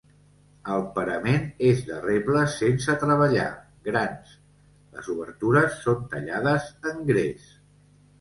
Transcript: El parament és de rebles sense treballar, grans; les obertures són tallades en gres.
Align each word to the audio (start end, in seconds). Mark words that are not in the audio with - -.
El 0.75 0.83
parament 0.93 1.43
és 1.71 1.81
de 1.89 1.97
rebles 2.05 2.55
sense 2.61 2.95
treballar, 3.03 3.43
grans; 3.89 4.31
les 4.95 5.11
obertures 5.17 5.77
són 5.83 6.01
tallades 6.15 6.67
en 6.93 7.05
gres. 7.13 7.53